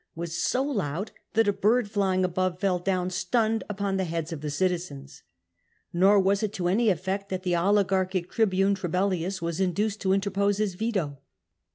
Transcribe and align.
was 0.15 0.35
so 0.35 0.63
loud 0.63 1.11
that 1.33 1.47
a 1.47 1.53
bird 1.53 1.87
flying 1.87 2.25
above 2.25 2.59
fell 2.59 2.79
down 2.79 3.11
stunned 3.11 3.63
upon 3.69 3.97
the 3.97 4.03
heads 4.03 4.33
of 4.33 4.41
the 4.41 4.49
citizens. 4.49 5.21
Nor 5.93 6.19
was 6.19 6.41
it 6.41 6.53
to 6.53 6.67
any 6.67 6.89
effect 6.89 7.29
that 7.29 7.43
the 7.43 7.55
oligarchic 7.55 8.31
tribune 8.31 8.73
Trebellius 8.73 9.43
was 9.43 9.59
induced 9.59 10.01
to 10.01 10.13
interpose 10.13 10.57
his 10.57 10.73
veto. 10.73 11.19